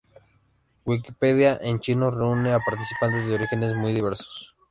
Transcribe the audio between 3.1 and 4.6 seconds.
de orígenes muy diversos.